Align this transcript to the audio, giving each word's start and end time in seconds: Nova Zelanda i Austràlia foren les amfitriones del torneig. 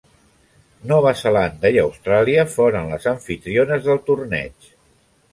Nova 0.91 1.09
Zelanda 1.17 1.69
i 1.75 1.77
Austràlia 1.81 2.45
foren 2.53 2.89
les 2.93 3.05
amfitriones 3.11 3.85
del 3.89 4.01
torneig. 4.09 4.71